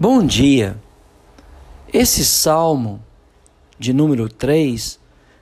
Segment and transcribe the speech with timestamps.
[0.00, 0.80] Bom dia.
[1.92, 3.02] Esse salmo
[3.76, 4.96] de número 3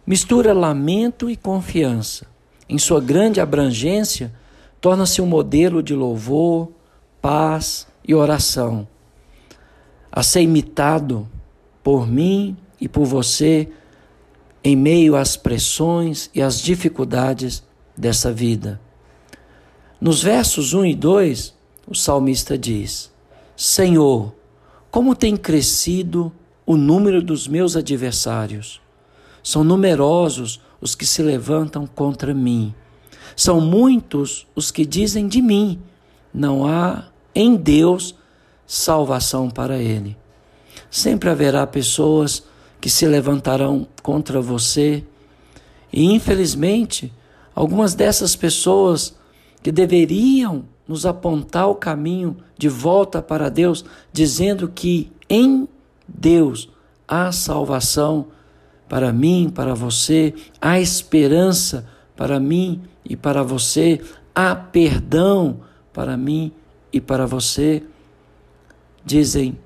[0.06, 2.26] mistura lamento e confiança.
[2.66, 4.32] Em sua grande abrangência,
[4.80, 6.70] torna-se um modelo de louvor,
[7.20, 8.88] paz e oração.
[10.10, 11.28] A ser imitado
[11.84, 13.68] por mim e por você
[14.64, 17.62] em meio às pressões e às dificuldades
[17.94, 18.80] dessa vida.
[20.00, 21.54] Nos versos 1 e 2,
[21.86, 23.12] o salmista diz:
[23.54, 24.32] Senhor,
[24.96, 26.32] como tem crescido
[26.64, 28.80] o número dos meus adversários.
[29.42, 32.74] São numerosos os que se levantam contra mim.
[33.36, 35.78] São muitos os que dizem de mim:
[36.32, 38.14] não há em Deus
[38.66, 40.16] salvação para ele.
[40.90, 42.44] Sempre haverá pessoas
[42.80, 45.04] que se levantarão contra você,
[45.92, 47.12] e infelizmente,
[47.54, 49.14] algumas dessas pessoas
[49.62, 55.68] que deveriam nos apontar o caminho de volta para Deus, dizendo que em
[56.06, 56.68] Deus
[57.06, 58.28] há salvação
[58.88, 64.00] para mim, para você, há esperança para mim e para você,
[64.34, 65.60] há perdão
[65.92, 66.52] para mim
[66.92, 67.82] e para você.
[69.04, 69.58] Dizem,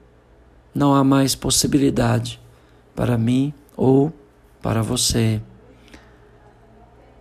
[0.74, 2.40] não há mais possibilidade
[2.94, 4.12] para mim ou
[4.62, 5.40] para você.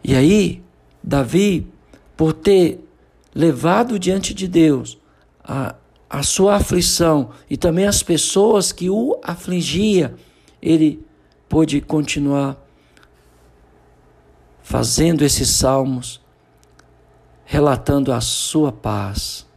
[0.03, 0.63] E aí,
[1.03, 1.67] Davi,
[2.15, 2.88] por ter
[3.33, 4.97] levado diante de Deus
[5.43, 5.75] a,
[6.09, 10.15] a sua aflição e também as pessoas que o afligia,
[10.61, 11.05] ele
[11.47, 12.57] pôde continuar
[14.61, 16.21] fazendo esses salmos,
[17.45, 19.47] relatando a sua paz.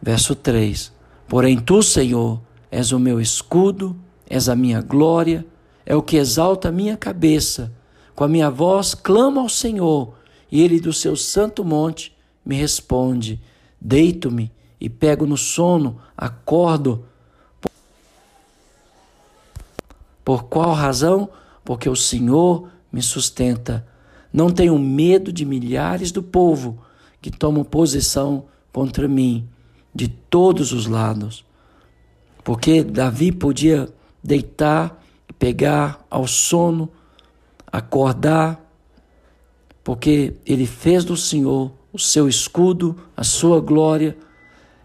[0.00, 0.92] Verso 3:
[1.28, 3.96] Porém, tu, Senhor, és o meu escudo,
[4.28, 5.44] és a minha glória,
[5.84, 7.72] é o que exalta a minha cabeça.
[8.14, 10.14] Com a minha voz clamo ao Senhor,
[10.52, 13.40] e ele do seu santo monte me responde.
[13.80, 17.04] Deito-me e pego no sono, acordo.
[20.24, 21.28] Por qual razão?
[21.64, 23.86] Porque o Senhor me sustenta.
[24.32, 26.78] Não tenho medo de milhares do povo
[27.20, 29.48] que tomam posição contra mim
[29.94, 31.44] de todos os lados.
[32.42, 33.88] Porque Davi podia
[34.22, 35.02] deitar,
[35.38, 36.88] pegar ao sono,
[37.70, 38.60] acordar,
[39.82, 44.16] porque ele fez do Senhor o seu escudo, a sua glória.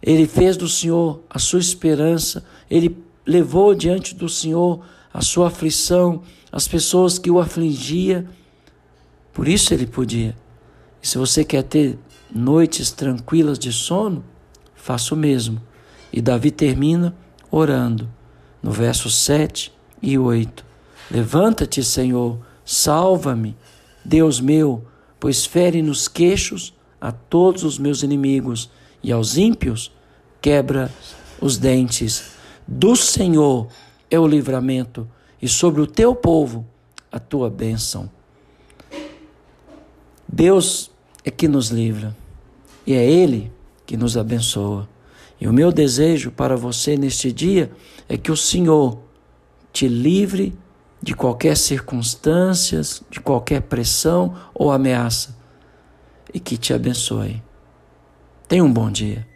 [0.01, 4.83] Ele fez do Senhor a sua esperança, ele levou diante do Senhor
[5.13, 6.21] a sua aflição,
[6.51, 8.27] as pessoas que o afligia.
[9.33, 10.35] Por isso ele podia.
[11.01, 11.97] E se você quer ter
[12.33, 14.23] noites tranquilas de sono,
[14.75, 15.61] faça o mesmo.
[16.11, 17.15] E Davi termina
[17.49, 18.09] orando,
[18.61, 19.71] no verso 7
[20.01, 20.65] e 8.
[21.09, 23.55] Levanta-te, Senhor, salva-me,
[24.03, 24.85] Deus meu,
[25.19, 26.74] pois fere nos queixos
[27.05, 28.67] a todos os meus inimigos
[29.03, 29.91] e aos ímpios
[30.41, 30.91] quebra
[31.39, 32.31] os dentes.
[32.67, 33.67] Do Senhor
[34.09, 35.07] é o livramento
[35.39, 36.65] e sobre o teu povo
[37.11, 38.09] a tua bênção.
[40.27, 40.89] Deus
[41.23, 42.17] é que nos livra
[42.87, 43.51] e é Ele
[43.85, 44.89] que nos abençoa.
[45.39, 47.71] E o meu desejo para você neste dia
[48.09, 48.97] é que o Senhor
[49.71, 50.57] te livre
[51.03, 55.44] de qualquer circunstâncias, de qualquer pressão ou ameaça
[56.33, 57.41] e que te abençoe.
[58.47, 59.27] Tenha um bom dia.